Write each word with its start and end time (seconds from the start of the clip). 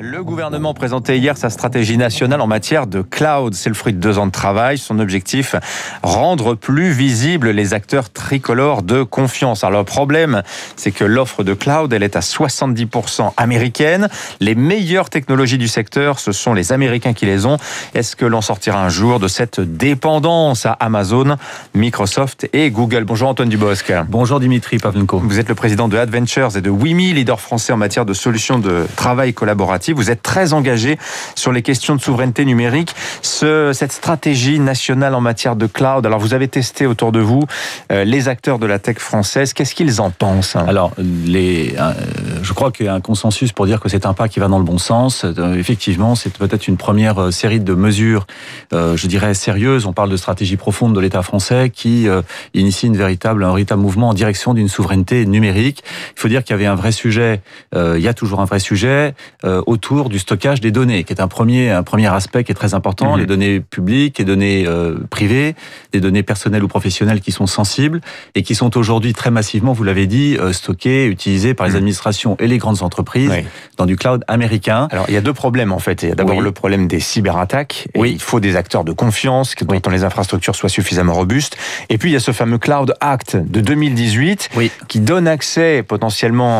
Le 0.00 0.24
gouvernement 0.24 0.74
présentait 0.74 1.18
hier 1.18 1.36
sa 1.36 1.50
stratégie 1.50 1.96
nationale 1.96 2.40
en 2.40 2.48
matière 2.48 2.88
de 2.88 3.02
cloud. 3.02 3.54
C'est 3.54 3.68
le 3.68 3.74
fruit 3.74 3.92
de 3.92 4.00
deux 4.00 4.18
ans 4.18 4.26
de 4.26 4.32
travail. 4.32 4.76
Son 4.76 4.98
objectif, 4.98 5.54
rendre 6.02 6.54
plus 6.54 6.90
visibles 6.90 7.50
les 7.50 7.74
acteurs 7.74 8.10
tricolores 8.10 8.82
de 8.82 9.04
confiance. 9.04 9.62
Alors 9.62 9.82
le 9.82 9.84
problème, 9.84 10.42
c'est 10.74 10.90
que 10.90 11.04
l'offre 11.04 11.44
de 11.44 11.54
cloud, 11.54 11.92
elle 11.92 12.02
est 12.02 12.16
à 12.16 12.20
70% 12.20 13.32
américaine. 13.36 14.08
Les 14.40 14.56
meilleures 14.56 15.10
technologies 15.10 15.58
du 15.58 15.68
secteur, 15.68 16.18
ce 16.18 16.32
sont 16.32 16.54
les 16.54 16.72
Américains 16.72 17.12
qui 17.12 17.26
les 17.26 17.46
ont. 17.46 17.58
Est-ce 17.94 18.16
que 18.16 18.26
l'on 18.26 18.40
sortira 18.40 18.84
un 18.84 18.88
jour 18.88 19.20
de 19.20 19.28
cette 19.28 19.60
dépendance 19.60 20.66
à 20.66 20.72
Amazon, 20.72 21.36
Microsoft 21.74 22.48
et 22.52 22.70
Google? 22.70 23.04
Bonjour 23.04 23.28
Antoine 23.28 23.48
Dubosc. 23.48 23.92
Bonjour 24.08 24.40
Dimitri 24.40 24.78
Pavlenko. 24.78 25.20
Vous 25.20 25.38
êtes 25.38 25.48
le 25.48 25.54
président 25.54 25.86
de 25.86 25.96
Adventures 25.96 26.56
et 26.56 26.60
de 26.62 26.70
Wimi, 26.70 27.12
leader 27.12 27.40
français 27.40 27.72
en 27.72 27.76
matière 27.76 28.06
de 28.06 28.14
solutions 28.14 28.58
de 28.58 28.86
travail 28.96 29.32
collaboratif. 29.32 29.43
Vous 29.92 30.10
êtes 30.10 30.22
très 30.22 30.52
engagé 30.52 30.98
sur 31.34 31.52
les 31.52 31.62
questions 31.62 31.94
de 31.96 32.00
souveraineté 32.00 32.44
numérique. 32.44 32.94
Ce, 33.22 33.72
cette 33.72 33.92
stratégie 33.92 34.58
nationale 34.58 35.14
en 35.14 35.20
matière 35.20 35.56
de 35.56 35.66
cloud, 35.66 36.06
alors 36.06 36.18
vous 36.18 36.34
avez 36.34 36.48
testé 36.48 36.86
autour 36.86 37.12
de 37.12 37.20
vous 37.20 37.42
euh, 37.92 38.04
les 38.04 38.28
acteurs 38.28 38.58
de 38.58 38.66
la 38.66 38.78
tech 38.78 38.98
française. 38.98 39.52
Qu'est-ce 39.52 39.74
qu'ils 39.74 40.00
en 40.00 40.10
pensent 40.10 40.56
Alors, 40.56 40.92
les, 40.98 41.74
euh, 41.78 41.92
je 42.42 42.52
crois 42.52 42.70
qu'il 42.70 42.86
y 42.86 42.88
a 42.88 42.94
un 42.94 43.00
consensus 43.00 43.52
pour 43.52 43.66
dire 43.66 43.80
que 43.80 43.88
c'est 43.88 44.06
un 44.06 44.14
pas 44.14 44.28
qui 44.28 44.40
va 44.40 44.48
dans 44.48 44.58
le 44.58 44.64
bon 44.64 44.78
sens. 44.78 45.24
Euh, 45.24 45.54
effectivement, 45.54 46.14
c'est 46.14 46.32
peut-être 46.36 46.68
une 46.68 46.76
première 46.76 47.32
série 47.32 47.60
de 47.60 47.74
mesures, 47.74 48.26
je 48.72 49.06
dirais, 49.06 49.34
sérieuses. 49.34 49.86
On 49.86 49.92
parle 49.92 50.10
de 50.10 50.16
stratégie 50.16 50.56
profonde 50.56 50.94
de 50.94 51.00
l'État 51.00 51.22
français 51.22 51.70
qui 51.70 52.06
initie 52.54 52.86
une 52.86 52.96
véritable, 52.96 53.44
un 53.44 53.48
véritable 53.48 53.82
mouvement 53.82 54.08
en 54.08 54.14
direction 54.14 54.54
d'une 54.54 54.68
souveraineté 54.68 55.26
numérique. 55.26 55.82
Faut 56.24 56.28
dire 56.28 56.42
qu'il 56.42 56.54
y 56.54 56.58
avait 56.58 56.64
un 56.64 56.74
vrai 56.74 56.90
sujet, 56.90 57.42
il 57.74 58.00
y 58.00 58.08
a 58.08 58.14
toujours 58.14 58.40
un 58.40 58.46
vrai 58.46 58.60
sujet 58.60 59.14
autour 59.42 60.08
du 60.08 60.18
stockage 60.18 60.62
des 60.62 60.70
données, 60.70 61.04
qui 61.04 61.12
est 61.12 61.20
un 61.20 61.28
premier, 61.28 61.70
un 61.70 61.82
premier 61.82 62.06
aspect 62.06 62.44
qui 62.44 62.52
est 62.52 62.54
très 62.54 62.72
important, 62.72 63.16
mmh. 63.16 63.20
les 63.20 63.26
données 63.26 63.60
publiques, 63.60 64.18
les 64.18 64.24
données 64.24 64.64
euh, 64.66 64.96
privées, 65.10 65.54
les 65.92 66.00
données 66.00 66.22
personnelles 66.22 66.64
ou 66.64 66.68
professionnelles 66.68 67.20
qui 67.20 67.32
sont 67.32 67.46
sensibles 67.46 68.00
et 68.34 68.42
qui 68.42 68.54
sont 68.54 68.76
aujourd'hui 68.78 69.12
très 69.12 69.30
massivement, 69.30 69.72
vous 69.72 69.84
l'avez 69.84 70.06
dit, 70.06 70.38
euh, 70.40 70.52
stockées, 70.52 71.06
utilisées 71.06 71.52
par 71.52 71.66
les 71.66 71.74
mmh. 71.74 71.76
administrations 71.76 72.36
et 72.40 72.46
les 72.46 72.58
grandes 72.58 72.82
entreprises 72.82 73.30
oui. 73.30 73.44
dans 73.76 73.86
du 73.86 73.96
cloud 73.96 74.24
américain. 74.28 74.88
Alors 74.90 75.06
il 75.08 75.14
y 75.14 75.16
a 75.16 75.20
deux 75.20 75.32
problèmes 75.34 75.72
en 75.72 75.78
fait. 75.78 76.02
Il 76.02 76.08
y 76.08 76.12
a 76.12 76.14
d'abord 76.14 76.38
oui. 76.38 76.44
le 76.44 76.52
problème 76.52 76.86
des 76.86 77.00
cyberattaques. 77.00 77.88
Et 77.94 78.00
oui. 78.00 78.12
Il 78.14 78.22
faut 78.22 78.40
des 78.40 78.56
acteurs 78.56 78.84
de 78.84 78.92
confiance, 78.92 79.54
dont 79.60 79.74
oui. 79.74 79.92
les 79.92 80.04
infrastructures 80.04 80.56
soient 80.56 80.68
suffisamment 80.68 81.12
robustes. 81.12 81.56
Et 81.88 81.98
puis 81.98 82.10
il 82.10 82.12
y 82.12 82.16
a 82.16 82.20
ce 82.20 82.32
fameux 82.32 82.58
Cloud 82.58 82.94
Act 83.00 83.36
de 83.36 83.60
2018 83.60 84.50
oui. 84.56 84.70
qui 84.88 85.00
donne 85.00 85.28
accès 85.28 85.82
potentiellement 85.82 86.13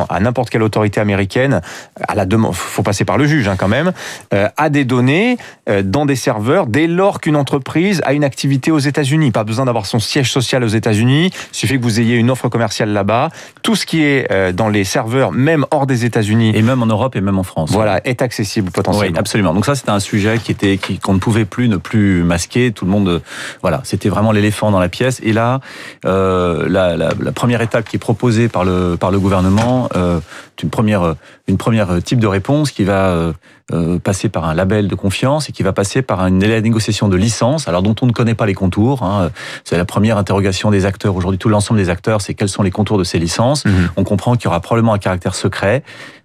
à 0.09 0.21
n'importe 0.21 0.51
quelle 0.51 0.63
autorité 0.63 1.01
américaine 1.01 1.61
à 2.07 2.15
la 2.15 2.27
demande. 2.27 2.55
Faut 2.55 2.83
passer 2.83 3.05
par 3.05 3.19
le 3.19 3.27
juge 3.27 3.49
hein, 3.49 3.57
quand 3.57 3.69
même, 3.69 3.93
euh, 4.33 4.49
à 4.57 4.69
des 4.69 4.85
données 4.85 5.37
euh, 5.69 5.83
dans 5.83 6.07
des 6.07 6.17
serveurs 6.17 6.67
dès 6.67 6.87
lors 6.87 7.21
qu'une 7.21 7.37
entreprise 7.37 8.03
a 8.05 8.13
une 8.13 8.25
activité 8.25 8.71
aux 8.71 8.79
États-Unis. 8.79 9.31
Pas 9.31 9.45
besoin 9.45 9.65
d'avoir 9.65 9.87
son 9.87 9.99
siège 9.99 10.31
social 10.31 10.65
aux 10.65 10.69
États-Unis, 10.69 11.31
suffit 11.53 11.79
que 11.79 11.83
vous 11.83 12.01
ayez 12.01 12.17
une 12.17 12.31
offre 12.31 12.49
commerciale 12.49 12.91
là-bas. 12.91 13.31
Tout 13.63 13.77
ce 13.77 13.87
qui 13.87 14.03
est 14.03 14.31
euh, 14.31 14.53
dans 14.53 14.69
les 14.69 14.85
serveurs, 14.85 15.33
même 15.33 15.67
hors 15.71 15.87
des 15.87 16.05
États-Unis. 16.05 16.53
Et 16.55 16.63
même 16.63 16.83
en 16.83 16.87
Europe 16.87 17.17
et 17.17 17.21
même 17.21 17.39
en 17.39 17.43
France. 17.43 17.71
Voilà, 17.73 18.01
est 18.05 18.23
accessible 18.23 18.71
potentiellement. 18.71 19.13
Oui, 19.13 19.19
absolument. 19.19 19.55
Donc 19.55 19.67
ça, 19.67 19.75
c'était 19.75 19.91
un 19.91 20.01
sujet 20.01 20.39
qui 20.39 20.53
était 20.53 20.79
qu'on 21.03 21.15
ne 21.15 21.19
pouvait 21.19 21.45
plus 21.45 21.69
ne 21.69 21.77
plus 21.77 22.23
masquer. 22.23 22.73
Tout 22.73 22.85
le 22.85 22.91
monde, 22.91 23.23
voilà, 23.63 23.81
c'était 23.85 24.09
vraiment 24.09 24.33
l'éléphant 24.33 24.71
dans 24.71 24.81
la 24.81 24.89
pièce. 24.89 25.21
Et 25.23 25.33
là, 25.33 25.61
la, 26.05 26.67
la, 26.69 26.97
la, 26.97 27.33
première 27.33 27.61
étape 27.61 27.89
qui 27.89 27.97
est 27.97 27.99
proposée 27.99 28.49
par 28.49 28.65
le, 28.65 28.97
par 28.99 29.11
le 29.11 29.19
gouvernement, 29.19 29.34
euh, 29.39 30.21
une 30.63 30.71
première, 30.71 31.15
une 31.47 31.59
première 31.59 32.03
type 32.03 32.19
de 32.19 32.27
réponse 32.27 32.71
qui 32.71 32.85
va 32.85 33.09
euh, 33.09 33.33
euh, 33.73 33.99
passer 33.99 34.29
par 34.29 34.45
un 34.45 34.55
label 34.55 34.89
de 34.89 34.95
confiance 34.95 35.49
et 35.49 35.53
qui 35.53 35.63
va 35.63 35.73
passer 35.73 36.03
par 36.03 36.27
une 36.27 36.39
négociation 36.39 37.09
de 37.09 37.17
licence, 37.17 37.69
alors 37.69 37.83
dont 37.83 37.95
on 38.01 38.07
ne 38.07 38.13
connaît 38.13 38.35
pas 38.35 38.47
les 38.47 38.55
contours. 38.55 39.03
Hein. 39.03 39.31
C'est 39.65 39.77
la 39.77 39.85
première 39.85 40.17
interrogation 40.17 40.71
des 40.71 40.87
acteurs 40.87 41.17
aujourd'hui. 41.17 41.39
Tout 41.39 41.49
l'ensemble 41.49 41.79
des 41.81 41.91
acteurs, 41.91 42.21
c'est 42.21 42.35
quels 42.35 42.49
sont 42.49 42.63
les 42.63 42.71
contours 42.71 42.99
de 42.99 43.05
ces 43.05 43.19
licences. 43.19 43.65
Mmh. 43.65 43.71
On 43.97 44.05
comprend 44.05 44.37
qu'il 44.37 44.45
y 44.45 44.49
aura 44.49 44.61
probablement 44.61 44.95
un 44.95 44.99
caractère 44.99 45.35
secret. 45.35 45.83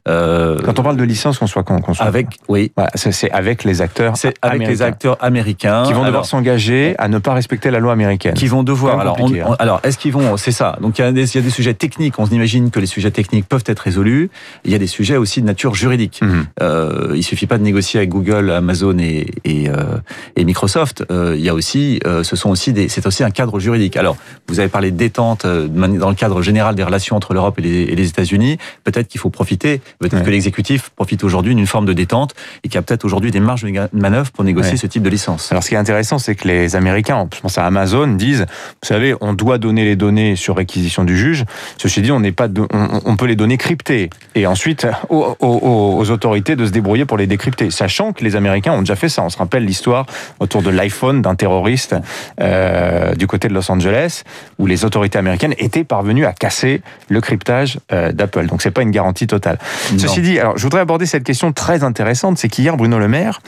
Euh, 0.10 0.58
Quand 0.66 0.80
on 0.80 0.84
parle 0.84 0.98
de 0.98 1.04
licence, 1.04 1.38
qu'on 1.38 1.48
soit 1.48 1.64
qu'on 1.64 1.94
soit 1.94 2.06
avec, 2.06 2.28
oui, 2.48 2.72
voilà, 2.76 2.90
c'est 2.96 3.32
avec 3.32 3.64
les 3.64 3.82
acteurs, 3.82 4.18
c'est 4.18 4.34
avec 4.42 4.68
les 4.68 4.82
acteurs 4.82 5.18
américains 5.22 5.84
qui 5.84 5.94
vont 5.94 6.04
devoir 6.06 6.26
s'engager 6.26 6.96
à 6.98 7.08
ne 7.08 7.20
pas 7.20 7.34
respecter 7.34 7.70
la 7.72 7.80
loi 7.80 7.94
américaine. 7.94 8.34
Qui 8.34 8.48
vont 8.48 8.64
devoir. 8.64 9.00
Alors, 9.00 9.18
on, 9.20 9.32
on, 9.32 9.54
alors 9.54 9.80
est-ce 9.84 9.98
qu'ils 9.98 10.12
vont 10.14 10.36
C'est 10.38 10.52
ça. 10.52 10.78
Donc 10.82 10.98
il 10.98 11.02
y, 11.02 11.06
a 11.06 11.12
des, 11.12 11.32
il 11.32 11.36
y 11.36 11.40
a 11.40 11.44
des 11.44 11.50
sujets 11.50 11.74
techniques. 11.74 12.16
On 12.18 12.26
imagine 12.26 12.72
que 12.72 12.80
les 12.80 12.88
sujets 12.88 13.12
techniques 13.12 13.48
peuvent 13.48 13.64
être 13.66 13.80
résolus. 13.80 14.30
Il 14.66 14.72
y 14.72 14.76
a 14.76 14.80
des 14.80 14.88
sujets 14.88 15.18
aussi 15.18 15.42
de 15.42 15.46
nature 15.46 15.76
juridique. 15.76 16.22
Mmh. 16.22 16.42
Euh, 16.62 17.14
il 17.16 17.24
suffit 17.24 17.46
pas 17.48 17.58
de 17.58 17.64
négocier 17.64 18.00
avec 18.00 18.10
Google, 18.10 18.50
Amazon 18.50 18.98
et, 18.98 19.28
et, 19.46 19.70
euh, 19.70 19.98
et 20.36 20.44
Microsoft. 20.44 21.04
Euh, 21.12 21.36
il 21.38 21.44
y 21.44 21.50
a 21.50 21.54
aussi, 21.54 22.00
ce 22.24 22.36
sont 22.36 22.50
aussi 22.50 22.74
des, 22.74 22.90
c'est 22.90 23.06
aussi 23.06 23.24
un 23.24 23.32
cadre 23.32 23.60
juridique. 23.60 23.96
Alors 23.98 24.18
vous 24.48 24.60
avez 24.60 24.70
parlé 24.70 24.92
de 24.92 24.98
détente 24.98 25.46
dans 25.46 26.10
le 26.10 26.16
cadre 26.16 26.42
général 26.42 26.76
des 26.76 26.84
relations 26.84 27.16
entre 27.16 27.34
l'Europe 27.34 27.60
et 27.60 27.62
les, 27.62 27.82
et 27.84 27.96
les 27.96 28.08
États-Unis. 28.08 28.58
Peut-être 28.84 29.08
qu'il 29.08 29.20
faut 29.20 29.30
profiter. 29.30 29.82
Peut-être 30.00 30.20
ouais. 30.20 30.24
que 30.24 30.30
l'exécutif 30.30 30.92
profite 30.96 31.26
aujourd'hui 31.26 31.56
d'une 31.56 31.68
forme 31.68 31.86
de 31.86 31.92
détente 31.92 32.34
et 32.64 32.70
qu'il 32.70 32.76
y 32.76 32.78
a 32.78 32.82
peut-être 32.82 33.04
aujourd'hui 33.04 33.32
des 33.32 33.42
marges 33.42 33.64
de 33.64 33.90
manœuvre 33.92 34.32
pour 34.32 34.46
négocier 34.46 34.72
ouais. 34.72 34.78
ce 34.78 34.88
type 34.88 35.04
de 35.04 35.10
licence. 35.10 35.52
Alors 35.52 35.62
ce 35.62 35.70
qui 35.70 35.76
est 35.76 35.78
intéressant, 35.78 36.20
c'est 36.20 36.36
que 36.36 36.48
les 36.48 36.78
Américains, 36.78 37.28
je 37.36 37.42
pense 37.42 37.58
à 37.58 37.66
Amazon, 37.66 38.08
disent, 38.08 38.46
vous 38.82 38.88
savez, 38.88 39.14
on 39.20 39.34
doit 39.34 39.58
donner 39.58 39.84
les 39.84 39.98
données 39.98 40.38
sur 40.38 40.56
réquisition 40.56 41.04
du 41.04 41.18
juge. 41.18 41.44
Ceci 41.78 42.02
dit, 42.02 42.14
on 42.14 42.22
n'est 42.22 42.32
pas, 42.32 42.48
de, 42.48 42.62
on, 42.72 43.02
on, 43.04 43.18
peut 43.18 43.26
les 43.26 43.36
donner 43.36 43.58
cryptées 43.58 44.10
et 44.36 44.48
ensuite 44.48 44.88
aux, 45.10 45.36
aux, 45.42 45.98
aux, 46.00 46.12
autorités 46.12 46.56
de 46.56 46.66
se 46.66 46.72
débrouiller 46.72 47.04
pour 47.04 47.18
les 47.18 47.28
décrypter, 47.28 47.70
sachant 47.70 48.14
que 48.14 48.24
les 48.24 48.38
Américains 48.38 48.72
ont 48.72 48.80
déjà 48.80 48.96
fait 48.96 49.10
ça. 49.10 49.24
On 49.24 49.30
se 49.30 49.38
rappelle 49.38 49.66
l'histoire 49.66 50.06
autour 50.40 50.62
de 50.62 50.70
l'iPhone 50.70 51.22
d'un 51.22 51.36
terroriste 51.36 51.96
euh, 52.40 53.16
du 53.16 53.28
côté 53.28 53.50
de 53.50 53.54
Los 53.54 53.70
Angeles, 53.70 54.24
où 54.60 54.66
les 54.66 54.86
autorités 54.86 55.18
américaines 55.18 55.56
étaient 55.58 55.84
parvenues 55.84 56.26
à 56.26 56.32
casser 56.32 56.82
le 57.10 57.20
cryptage 57.20 57.80
euh, 57.92 58.14
d'Apple. 58.14 58.48
Donc 58.48 58.62
c'est 58.62 58.72
pas 58.72 58.82
une 58.82 58.92
garantie 58.92 59.28
totale. 59.28 59.58
Non. 59.92 59.98
Ceci 60.00 60.22
dit, 60.22 60.40
alors 60.40 60.58
je 60.58 60.64
voudrais 60.64 60.82
aborder 60.82 61.06
cette 61.06 61.24
question 61.24 61.52
très 61.52 61.84
intéressante, 61.84 62.38
c'est 62.38 62.50
qu'hier 62.50 62.78
Bruno 62.78 63.00
Le 63.00 63.08
Maire, 63.08 63.42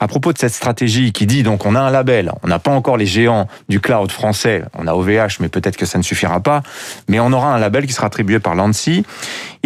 à 0.00 0.08
propos 0.08 0.32
de 0.32 0.38
cette 0.38 0.52
stratégie 0.52 1.12
qui 1.12 1.26
dit 1.26 1.42
donc 1.42 1.66
on 1.66 1.74
a 1.74 1.80
un 1.80 1.90
label, 1.90 2.32
on 2.42 2.48
n'a 2.48 2.58
pas 2.58 2.70
encore 2.70 2.96
les 2.96 3.06
géants 3.06 3.48
du 3.68 3.80
cloud 3.80 4.10
français, 4.10 4.62
on 4.74 4.86
a 4.86 4.94
OVH, 4.94 5.38
mais 5.40 5.48
peut-être 5.48 5.76
que 5.76 5.86
ça 5.86 5.98
ne 5.98 6.02
suffira 6.02 6.40
pas, 6.40 6.62
mais 7.08 7.20
on 7.20 7.32
aura 7.32 7.54
un 7.54 7.58
label 7.58 7.86
qui 7.86 7.92
sera 7.92 8.06
attribué 8.06 8.38
par 8.38 8.54
l'ANSI. 8.54 9.04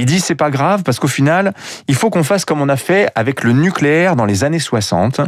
Il 0.00 0.06
dit 0.06 0.20
c'est 0.20 0.34
pas 0.34 0.50
grave 0.50 0.82
parce 0.82 0.98
qu'au 0.98 1.08
final, 1.08 1.52
il 1.86 1.94
faut 1.94 2.08
qu'on 2.08 2.24
fasse 2.24 2.46
comme 2.46 2.62
on 2.62 2.68
a 2.70 2.76
fait 2.76 3.10
avec 3.14 3.44
le 3.44 3.52
nucléaire 3.52 4.16
dans 4.16 4.24
les 4.24 4.44
années 4.44 4.58
60, 4.58 5.20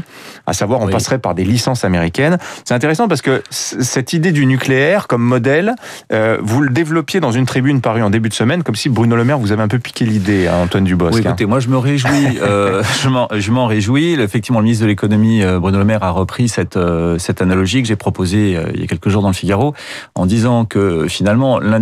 à 0.47 0.53
savoir 0.55 0.81
on 0.81 0.87
oui. 0.87 0.93
passerait 0.93 1.19
par 1.19 1.35
des 1.35 1.45
licences 1.45 1.85
américaines. 1.85 2.39
C'est 2.65 2.75
intéressant 2.75 3.07
parce 3.07 3.21
que 3.21 3.43
cette 3.51 4.15
idée 4.15 4.33
du 4.33 4.47
nucléaire 4.47 5.09
comme 5.09 5.23
modèle, 5.23 5.75
euh, 6.13 6.39
vous 6.41 6.63
le 6.63 6.71
développiez 6.71 7.21
dans 7.21 7.33
une 7.33 7.45
tribune 7.45 7.83
parue 7.83 8.03
en 8.03 8.09
début 8.09 8.31
de 8.31 8.35
semaine, 8.35 8.63
comme 8.63 8.75
si 8.75 8.89
Bruno 8.89 9.15
Le 9.15 9.25
Maire 9.25 9.39
vous 9.39 9.53
avait 9.53 9.63
un 9.63 9.69
peu 9.69 9.79
piqué 9.79 10.07
l'idée, 10.07 10.49
hein, 10.49 10.63
Antoine 10.63 10.85
Dubosc. 10.85 11.15
Oui, 11.15 11.21
écoutez, 11.21 11.45
moi 11.45 11.61
je 11.61 11.69
me 11.69 11.77
réjouis, 11.77 12.39
euh, 12.41 12.83
je 13.39 13.51
m'en 13.51 13.67
réjouis. 13.67 14.15
Effectivement, 14.15 14.61
le 14.61 14.65
ministre 14.65 14.85
de 14.85 14.89
l'économie 14.89 15.43
euh, 15.43 15.61
Bruno 15.61 15.79
Le 15.79 15.85
Maire 15.85 16.03
a 16.03 16.11
repris 16.11 16.49
cette 16.49 16.79
euh, 16.79 17.19
cette 17.19 17.43
analogie 17.43 17.83
que 17.83 17.89
j'ai 17.89 17.97
proposée 17.97 18.59
il 18.75 18.81
y 18.81 18.85
a 18.85 18.87
quelques 18.87 19.11
jours 19.11 19.21
dans 19.21 19.29
le 19.29 19.35
Figaro, 19.35 19.75
en 20.15 20.25
disant 20.25 20.65
que 20.65 21.07
finalement 21.09 21.59
la, 21.59 21.79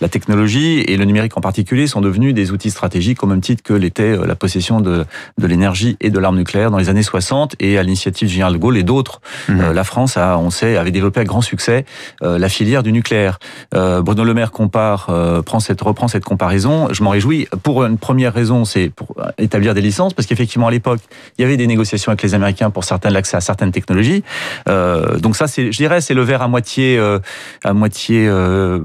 la 0.00 0.08
technologie 0.08 0.80
et 0.80 0.96
le 0.96 1.04
numérique 1.04 1.36
en 1.36 1.40
particulier 1.40 1.73
sont 1.86 2.00
devenus 2.00 2.34
des 2.34 2.50
outils 2.52 2.70
stratégiques 2.70 3.22
au 3.22 3.26
même 3.26 3.40
titre 3.40 3.62
que 3.62 3.72
l'était 3.72 4.16
la 4.16 4.34
possession 4.34 4.80
de, 4.80 5.04
de 5.38 5.46
l'énergie 5.46 5.96
et 6.00 6.10
de 6.10 6.18
l'arme 6.18 6.36
nucléaire 6.36 6.70
dans 6.70 6.78
les 6.78 6.88
années 6.88 7.02
60 7.02 7.56
et 7.60 7.78
à 7.78 7.82
l'initiative 7.82 8.28
du 8.28 8.34
général 8.34 8.54
de 8.54 8.58
Gaulle 8.58 8.76
et 8.76 8.82
d'autres. 8.82 9.20
Mmh. 9.48 9.60
Euh, 9.60 9.72
la 9.72 9.84
France, 9.84 10.16
a, 10.16 10.38
on 10.38 10.50
sait, 10.50 10.76
avait 10.76 10.90
développé 10.90 11.20
à 11.20 11.24
grand 11.24 11.40
succès 11.40 11.84
euh, 12.22 12.38
la 12.38 12.48
filière 12.48 12.82
du 12.82 12.92
nucléaire. 12.92 13.38
Euh, 13.74 14.02
Bruno 14.02 14.24
Le 14.24 14.34
Maire 14.34 14.50
compare, 14.50 15.10
prend 15.44 15.60
cette, 15.60 15.80
reprend 15.80 16.08
cette 16.08 16.24
comparaison. 16.24 16.88
Je 16.92 17.02
m'en 17.02 17.10
réjouis. 17.10 17.48
Pour 17.62 17.84
une 17.84 17.98
première 17.98 18.32
raison, 18.32 18.64
c'est 18.64 18.90
pour 18.94 19.16
établir 19.38 19.74
des 19.74 19.80
licences, 19.80 20.14
parce 20.14 20.26
qu'effectivement, 20.26 20.68
à 20.68 20.70
l'époque, 20.70 21.00
il 21.38 21.42
y 21.42 21.44
avait 21.44 21.56
des 21.56 21.66
négociations 21.66 22.10
avec 22.10 22.22
les 22.22 22.34
Américains 22.34 22.70
pour 22.70 22.84
certains 22.84 23.10
l'accès 23.10 23.36
à 23.36 23.40
certaines 23.40 23.72
technologies. 23.72 24.22
donc 24.66 25.36
ça, 25.36 25.46
c'est, 25.46 25.72
je 25.72 25.76
dirais, 25.76 26.00
c'est 26.00 26.14
le 26.14 26.22
verre 26.22 26.42
à 26.42 26.48
moitié, 26.48 27.00
à 27.64 27.72
moitié 27.72 28.30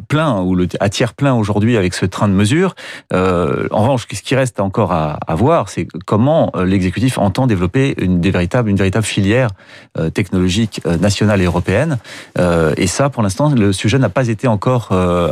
plein, 0.07 0.42
ou 0.42 0.56
le, 0.56 0.68
à 0.80 0.89
tiers 0.89 1.13
plein 1.13 1.33
aujourd'hui 1.33 1.77
avec 1.77 1.94
ce 1.94 2.06
train 2.06 2.27
de 2.27 2.33
mesures. 2.33 2.75
En 3.12 3.81
revanche, 3.81 4.06
ce 4.12 4.22
qui 4.22 4.36
reste 4.36 4.60
encore 4.60 4.92
à, 4.92 5.20
à 5.28 5.36
voir, 5.36 5.70
c'est 5.70 5.88
comment 6.06 6.52
l'exécutif 6.64 7.18
entend 7.18 7.48
développer 7.48 7.96
une, 7.98 8.20
des 8.22 8.31
véritables, 8.31 8.70
une 8.70 8.78
véritable 8.78 9.06
filière 9.06 9.50
euh, 9.98 10.10
technologique 10.10 10.81
euh, 10.86 10.98
nationale 10.98 11.42
et 11.42 11.46
européenne. 11.46 11.98
Euh, 12.38 12.74
et 12.78 12.88
ça, 12.88 13.10
pour 13.10 13.24
l'instant, 13.24 13.50
le 13.50 13.74
sujet 13.74 13.98
n'a 13.98 14.10
pas 14.10 14.28
été 14.28 14.48
encore 14.48 14.90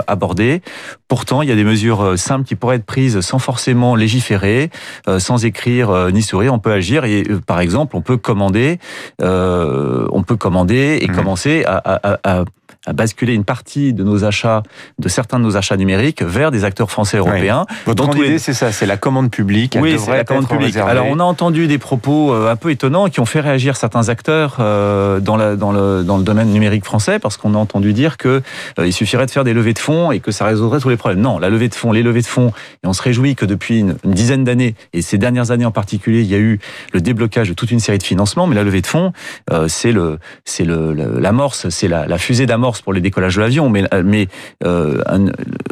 abordé. 0.07 0.61
Pourtant, 1.07 1.41
il 1.41 1.49
y 1.49 1.51
a 1.51 1.55
des 1.55 1.63
mesures 1.63 2.17
simples 2.17 2.45
qui 2.45 2.55
pourraient 2.55 2.77
être 2.77 2.85
prises 2.85 3.21
sans 3.21 3.39
forcément 3.39 3.95
légiférer, 3.95 4.69
sans 5.17 5.45
écrire 5.45 6.11
ni 6.11 6.21
sourire. 6.21 6.53
On 6.53 6.59
peut 6.59 6.71
agir 6.71 7.05
et, 7.05 7.23
par 7.45 7.59
exemple, 7.59 7.95
on 7.95 8.01
peut 8.01 8.17
commander, 8.17 8.79
on 9.19 10.23
peut 10.25 10.35
commander 10.35 10.99
et 11.01 11.07
mmh. 11.07 11.15
commencer 11.15 11.63
à, 11.65 11.77
à, 11.77 12.19
à 12.23 12.43
à 12.43 12.43
basculer 12.93 13.33
une 13.33 13.43
partie 13.43 13.93
de 13.93 14.03
nos 14.03 14.23
achats, 14.23 14.63
de 14.99 15.09
certains 15.09 15.39
de 15.39 15.43
nos 15.43 15.57
achats 15.57 15.77
numériques, 15.77 16.21
vers 16.21 16.51
des 16.51 16.63
acteurs 16.63 16.91
français 16.91 17.17
et 17.17 17.19
européens. 17.19 17.65
Oui. 17.69 17.83
Votre 17.85 18.17
idée, 18.17 18.39
c'est 18.39 18.53
ça, 18.53 18.71
c'est 18.71 18.85
la 18.85 18.97
commande 18.97 19.31
publique. 19.31 19.75
Elle 19.75 19.81
oui, 19.81 19.95
c'est 19.99 20.11
la 20.11 20.23
commande 20.23 20.47
publique. 20.47 20.67
Réservée. 20.67 20.91
Alors, 20.91 21.07
on 21.09 21.19
a 21.19 21.23
entendu 21.23 21.67
des 21.67 21.77
propos 21.77 22.33
un 22.33 22.55
peu 22.55 22.71
étonnants 22.71 23.09
qui 23.09 23.19
ont 23.19 23.25
fait 23.25 23.39
réagir 23.39 23.75
certains 23.75 24.09
acteurs 24.09 24.57
dans, 24.57 25.37
la, 25.37 25.55
dans, 25.55 25.71
le, 25.71 26.03
dans 26.03 26.17
le 26.17 26.23
domaine 26.23 26.49
numérique 26.49 26.85
français, 26.85 27.19
parce 27.19 27.37
qu'on 27.37 27.53
a 27.55 27.57
entendu 27.57 27.93
dire 27.93 28.17
que 28.17 28.41
il 28.83 28.93
suffirait 28.93 29.25
de 29.25 29.31
faire 29.31 29.43
des 29.43 29.53
levées 29.53 29.73
de 29.73 29.79
fonds 29.79 30.11
et 30.11 30.19
que 30.19 30.31
ça 30.31 30.45
résoudrait 30.45 30.79
tous 30.79 30.89
les 30.89 30.97
problèmes. 30.97 31.21
Non, 31.21 31.39
la 31.39 31.49
levée 31.49 31.69
de 31.69 31.75
fonds, 31.75 31.91
les 31.91 32.03
levées 32.03 32.21
de 32.21 32.27
fonds, 32.27 32.51
et 32.83 32.87
on 32.87 32.93
se 32.93 33.01
réjouit 33.01 33.35
que 33.35 33.45
depuis 33.45 33.79
une, 33.79 33.97
une 34.03 34.11
dizaine 34.11 34.43
d'années, 34.43 34.75
et 34.93 35.01
ces 35.01 35.17
dernières 35.17 35.51
années 35.51 35.65
en 35.65 35.71
particulier, 35.71 36.21
il 36.21 36.27
y 36.27 36.35
a 36.35 36.39
eu 36.39 36.59
le 36.93 37.01
déblocage 37.01 37.49
de 37.49 37.53
toute 37.53 37.71
une 37.71 37.79
série 37.79 37.97
de 37.97 38.03
financements, 38.03 38.47
mais 38.47 38.55
la 38.55 38.63
levée 38.63 38.81
de 38.81 38.87
fonds, 38.87 39.13
euh, 39.51 39.67
c'est 39.67 39.91
le, 39.91 40.19
c'est 40.45 40.65
le, 40.65 40.93
l'amorce, 40.93 41.69
c'est 41.69 41.87
la, 41.87 42.07
la, 42.07 42.17
fusée 42.17 42.45
d'amorce 42.45 42.76
pour 42.81 42.93
les 42.93 43.01
décollages 43.01 43.35
de 43.35 43.41
l'avion, 43.41 43.69
mais, 43.69 43.83
mais 44.03 44.27
euh, 44.63 45.01
un, 45.05 45.27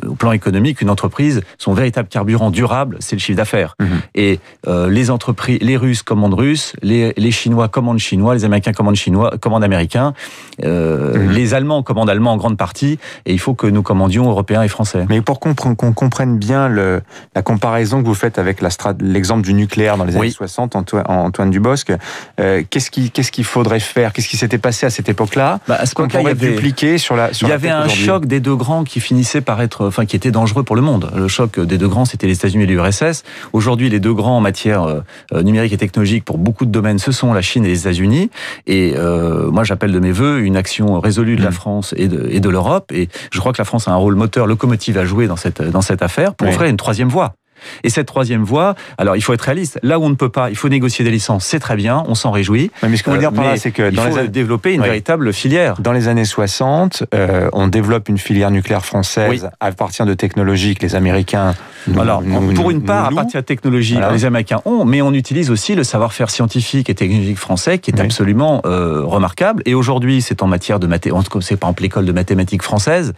au 0.08 0.16
plan 0.16 0.32
économique, 0.32 0.82
une 0.82 0.90
entreprise, 0.90 1.42
son 1.58 1.74
véritable 1.74 2.08
carburant 2.08 2.52
durable, 2.52 2.98
c'est 3.00 3.16
le 3.16 3.22
chiffre 3.22 3.38
d'affaires. 3.38 3.76
Mmh. 3.80 3.86
Et 4.16 4.40
euh, 4.68 4.90
les 4.90 5.12
entreprises, 5.12 5.60
les 5.62 5.78
Russes 5.78 6.04
commandent 6.04 6.34
russes, 6.34 6.74
les, 6.82 7.14
les 7.18 7.32
Chinois 7.32 7.68
commandent 7.68 8.00
chinois, 8.00 8.36
les 8.36 8.46
Américains 8.46 8.74
commandent 8.74 8.96
chinois, 8.96 9.32
commandent 9.40 9.64
américains, 9.64 10.14
mmh. 10.62 11.32
les 11.32 11.54
Allemands 11.54 11.84
commandent 11.84 12.10
allemands 12.10 12.34
en 12.34 12.38
grande 12.38 12.58
partie, 12.58 13.00
et 13.26 13.34
il 13.34 13.40
faut 13.40 13.54
que 13.54 13.68
nous 13.68 13.84
commandions 13.84 14.30
européens 14.30 14.64
et 14.64 14.68
français. 14.68 15.06
Mais 15.10 15.22
pour 15.22 15.40
qu'on 15.40 15.54
comprenne 15.56 16.38
bien 16.38 16.68
le, 16.68 17.02
la 17.36 17.42
comparaison 17.42 18.02
que 18.02 18.08
vous 18.08 18.14
faites 18.14 18.40
avec 18.40 18.62
l'exemple 19.00 19.44
du 19.44 19.54
nucléaire 19.54 19.98
dans 19.98 20.06
les 20.06 20.16
années 20.16 20.28
oui. 20.28 20.32
60, 20.32 20.76
Antoine, 20.76 21.04
Antoine 21.08 21.50
Dubosc, 21.50 21.92
euh, 22.40 22.64
qu'est-ce 22.70 22.92
qu'il 22.92 23.12
qu'est-ce 23.12 23.32
qu'il 23.32 23.44
faudrait 23.44 23.80
faire? 23.80 24.14
Qu'est-ce 24.14 24.28
qui 24.28 24.38
s'était 24.38 24.58
passé 24.58 24.86
à 24.86 24.90
cette 24.90 25.10
époque-là? 25.10 25.60
Bah, 25.68 25.78
À 25.80 25.86
ce 25.86 25.96
qu'on 25.96 26.08
pourrait 26.08 26.32
avait, 26.32 26.56
dupliquer 26.96 26.98
sur 26.98 27.16
la 27.16 27.34
sur 27.34 27.48
Il 27.48 27.52
y 27.52 27.54
avait 27.54 27.70
un 27.70 27.88
choc 27.88 28.26
des 28.26 28.40
deux 28.40 28.56
grands 28.56 28.84
qui 28.84 29.00
finissait 29.00 29.42
par 29.42 29.62
être, 29.62 29.88
enfin, 29.88 30.06
qui 30.06 30.16
était 30.16 30.32
dangereux 30.32 30.64
pour 30.64 30.76
le 30.76 30.82
monde. 30.82 31.12
Le 31.16 31.28
choc 31.28 31.60
des 31.60 31.78
deux 31.78 31.88
grands, 31.88 32.06
c'était 32.06 32.28
les 32.28 32.34
États-Unis 32.34 32.64
et 32.64 32.68
l'URSS. 32.68 33.24
Aujourd'hui, 33.54 33.90
les 33.90 34.00
deux 34.00 34.14
grands 34.14 34.38
en 34.38 34.42
matière 34.42 34.84
euh, 34.84 35.44
numérique 35.44 35.74
et 35.74 35.78
technologique 35.78 36.26
pour 36.26 36.38
beaucoup 36.38 36.66
de 36.66 36.72
domaines, 36.72 37.00
ce 37.00 37.12
sont 37.12 37.34
la 37.34 37.42
Chine 37.42 37.66
et 37.66 37.70
les 37.70 37.82
États-Unis. 37.82 38.30
Et 38.68 38.94
euh, 38.96 39.50
moi, 39.52 39.64
j'appelle 39.64 39.92
de 39.92 40.00
mes 40.00 40.12
voeux 40.12 40.40
une 40.42 40.58
action 40.58 41.00
résolue 41.00 41.36
de 41.36 41.44
la 41.44 41.52
France 41.52 41.94
et 41.98 42.08
de, 42.08 42.28
et 42.30 42.40
de 42.40 42.50
l'Europe. 42.50 42.92
Et 42.94 43.10
je 43.32 43.40
crois 43.40 43.54
que 43.54 43.60
la 43.60 43.66
France 43.66 43.88
a 43.88 43.92
un 43.92 43.96
rôle 43.96 44.16
moteur, 44.16 44.48
locomotive 44.48 44.98
à 44.98 45.06
jouer 45.06 45.28
dans 45.28 45.36
cette 45.36 45.62
dans 45.62 45.82
cette 45.82 46.02
affaire 46.02 46.34
pour 46.36 46.48
oui. 46.48 46.54
offrir 46.54 46.70
une 46.70 46.78
troisième 46.78 47.10
voie. 47.10 47.36
Et 47.84 47.90
cette 47.90 48.08
troisième 48.08 48.44
voie, 48.44 48.76
alors 48.98 49.16
il 49.16 49.22
faut 49.22 49.34
être 49.34 49.42
réaliste. 49.42 49.80
Là 49.84 50.00
où 50.00 50.04
on 50.04 50.10
ne 50.10 50.16
peut 50.16 50.30
pas, 50.30 50.50
il 50.50 50.56
faut 50.56 50.70
négocier 50.70 51.06
des 51.06 51.12
licences, 51.12 51.46
c'est 51.46 51.60
très 51.60 51.76
bien, 51.76 52.04
on 52.08 52.16
s'en 52.16 52.32
réjouit. 52.32 52.72
Mais 52.88 52.98
ce 52.98 53.04
qu'on 53.04 53.12
veut 53.12 53.20
dire 53.20 53.32
par 53.32 53.46
là, 53.46 53.58
c'est 53.58 53.72
que 53.72 53.90
il 53.90 53.96
dans 53.96 54.04
faut 54.04 54.18
les 54.18 54.28
développer 54.28 54.74
une 54.74 54.82
oui. 54.82 54.88
véritable 54.88 55.34
filière. 55.34 55.76
Dans 55.80 55.92
les 55.92 56.08
années 56.08 56.26
60, 56.26 57.04
euh, 57.14 57.50
on 57.54 57.68
développe 57.68 58.10
une 58.10 58.18
filière 58.18 58.52
nucléaire 58.52 58.86
française 58.86 59.44
oui. 59.44 59.50
à 59.60 59.72
partir 59.72 60.06
de 60.06 60.14
technologies 60.14 60.76
que 60.76 60.82
les 60.82 60.96
Américains. 60.96 61.56
Nous, 61.88 62.00
alors, 62.00 62.22
nous, 62.22 62.54
pour 62.54 62.72
une 62.72 62.84
part, 62.84 63.12
nous, 63.12 63.18
à 63.18 63.22
partir 63.22 63.42
de 63.42 63.46
technologies, 63.46 63.94
voilà. 63.94 64.12
les 64.12 64.26
Américains 64.26 64.62
ont, 64.66 64.86
mais 64.86 65.02
on 65.02 65.14
utilise 65.14 65.52
aussi 65.52 65.76
le 65.76 65.84
savoir-faire 65.84 66.30
scientifique 66.30 66.90
et 66.90 66.96
technologique 66.96 67.38
français 67.38 67.78
qui 67.78 67.92
est 67.92 67.96
oui. 67.96 68.02
absolument 68.02 68.62
euh, 68.66 69.04
remarquable. 69.04 69.62
Et 69.66 69.74
aujourd'hui, 69.76 70.22
c'est 70.22 70.42
en 70.42 70.48
matière 70.48 70.80
de 70.80 70.88
mathématiques, 70.88 71.32
c'est 71.42 71.58
par 71.58 71.70
exemple 71.70 71.84
l'école 71.84 72.06
de 72.06 72.12
mathématiques 72.12 72.64
française 72.64 73.14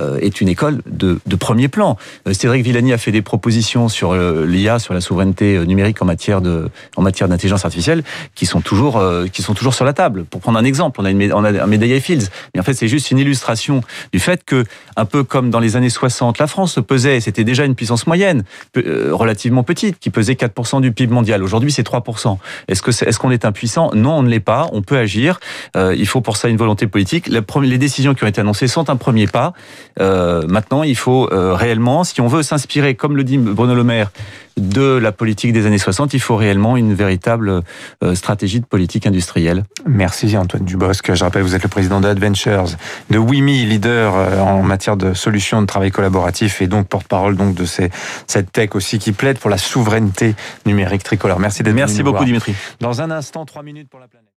euh, 0.00 0.18
est 0.20 0.40
une 0.40 0.48
école 0.48 0.80
de, 0.86 1.18
de 1.26 1.36
premier 1.36 1.68
plan. 1.68 1.96
Euh, 2.26 2.32
Cédric 2.32 2.64
Villani 2.64 2.92
a 2.92 2.98
fait 2.98 3.12
des 3.12 3.22
propositions 3.22 3.88
sur 3.92 4.14
l'IA 4.14 4.78
sur 4.78 4.94
la 4.94 5.00
souveraineté 5.00 5.56
euh, 5.56 5.64
numérique 5.64 6.00
en 6.02 6.04
matière 6.04 6.40
de 6.40 6.68
en 6.96 7.02
matière 7.02 7.28
d'intelligence 7.28 7.64
artificielle 7.64 8.02
qui 8.34 8.46
sont 8.46 8.60
toujours 8.60 8.96
euh, 8.96 9.26
qui 9.26 9.42
sont 9.42 9.54
toujours 9.54 9.74
sur 9.74 9.84
la 9.84 9.92
table. 9.92 10.24
Pour 10.24 10.40
prendre 10.40 10.58
un 10.58 10.64
exemple, 10.64 11.00
on 11.00 11.04
a 11.04 11.10
une 11.10 11.32
on 11.32 11.44
a 11.44 11.62
un 11.62 11.66
médaille 11.66 12.00
Fields, 12.00 12.28
mais 12.54 12.60
en 12.60 12.64
fait 12.64 12.74
c'est 12.74 12.88
juste 12.88 13.10
une 13.10 13.18
illustration 13.18 13.82
du 14.12 14.18
fait 14.18 14.44
que 14.44 14.64
un 14.96 15.04
peu 15.04 15.24
comme 15.24 15.50
dans 15.50 15.60
les 15.60 15.76
années 15.76 15.90
60, 15.90 16.38
la 16.38 16.46
France 16.46 16.72
se 16.74 16.80
pesait, 16.80 17.20
c'était 17.20 17.44
déjà 17.44 17.64
une 17.64 17.74
puissance 17.74 18.06
moyenne 18.06 18.44
euh, 18.76 19.10
relativement 19.12 19.62
petite 19.62 19.98
qui 19.98 20.10
pesait 20.10 20.34
4% 20.34 20.80
du 20.80 20.92
PIB 20.92 21.12
mondial. 21.12 21.42
Aujourd'hui, 21.42 21.72
c'est 21.72 21.86
3%. 21.86 22.38
Est-ce 22.68 22.82
que 22.82 22.90
est, 22.90 23.08
est-ce 23.08 23.18
qu'on 23.18 23.30
est 23.30 23.44
impuissant? 23.44 23.90
Non, 23.94 24.18
on 24.18 24.22
ne 24.22 24.28
l'est 24.28 24.40
pas. 24.40 24.68
On 24.72 24.82
peut 24.82 24.96
agir. 24.96 25.40
Euh, 25.76 25.94
il 25.96 26.06
faut 26.06 26.20
pour 26.20 26.36
ça 26.36 26.48
une 26.48 26.56
volonté 26.56 26.86
politique. 26.86 27.28
Les 27.28 27.78
décisions 27.78 28.14
qui 28.14 28.24
ont 28.24 28.26
été 28.26 28.40
annoncées 28.40 28.68
sont 28.68 28.90
un 28.90 28.96
premier 28.96 29.26
pas. 29.26 29.52
Euh, 30.00 30.46
maintenant, 30.46 30.82
il 30.82 30.96
faut 30.96 31.28
réellement, 31.32 32.04
si 32.04 32.20
on 32.20 32.26
veut 32.26 32.42
s'inspirer, 32.42 32.94
comme 32.94 33.16
le 33.16 33.24
dit 33.24 33.38
Bruno 33.38 33.74
Le 33.74 33.81
Maire, 33.82 34.10
de 34.56 34.96
la 34.96 35.12
politique 35.12 35.52
des 35.52 35.66
années 35.66 35.78
60, 35.78 36.14
il 36.14 36.20
faut 36.20 36.36
réellement 36.36 36.76
une 36.76 36.94
véritable 36.94 37.62
euh, 38.02 38.14
stratégie 38.14 38.60
de 38.60 38.66
politique 38.66 39.06
industrielle. 39.06 39.64
Merci 39.86 40.36
Antoine 40.36 40.64
Dubosc. 40.64 41.14
Je 41.14 41.24
rappelle, 41.24 41.42
vous 41.42 41.54
êtes 41.54 41.62
le 41.62 41.68
président 41.68 42.00
d'Adventures, 42.00 42.64
de 43.10 43.18
WIMI, 43.18 43.64
leader 43.64 44.14
euh, 44.14 44.40
en 44.40 44.62
matière 44.62 44.96
de 44.96 45.14
solutions 45.14 45.60
de 45.60 45.66
travail 45.66 45.90
collaboratif 45.90 46.60
et 46.60 46.66
donc 46.66 46.88
porte-parole 46.88 47.36
donc 47.36 47.54
de 47.54 47.64
ces, 47.64 47.90
cette 48.26 48.52
tech 48.52 48.74
aussi 48.74 48.98
qui 48.98 49.12
plaide 49.12 49.38
pour 49.38 49.50
la 49.50 49.58
souveraineté 49.58 50.34
numérique 50.66 51.02
tricolore. 51.02 51.38
Merci 51.38 51.62
d'être 51.62 51.74
Merci 51.74 52.02
beaucoup 52.02 52.16
voir. 52.16 52.24
Dimitri. 52.24 52.54
Dans 52.80 53.00
un 53.00 53.10
instant, 53.10 53.44
trois 53.46 53.62
minutes 53.62 53.88
pour 53.88 54.00
la 54.00 54.08
planète. 54.08 54.28